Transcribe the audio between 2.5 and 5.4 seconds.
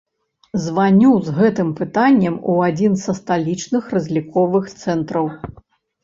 у адзін са сталічных разліковых цэнтраў.